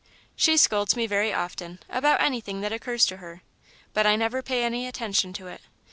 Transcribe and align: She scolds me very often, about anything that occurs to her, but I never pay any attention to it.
She 0.35 0.57
scolds 0.57 0.95
me 0.95 1.05
very 1.05 1.31
often, 1.31 1.79
about 1.87 2.21
anything 2.21 2.61
that 2.61 2.73
occurs 2.73 3.05
to 3.05 3.17
her, 3.17 3.43
but 3.93 4.07
I 4.07 4.15
never 4.15 4.41
pay 4.41 4.63
any 4.63 4.87
attention 4.87 5.31
to 5.33 5.45
it. 5.45 5.61